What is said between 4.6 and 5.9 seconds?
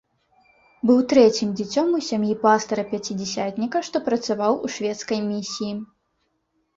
у шведскай місіі.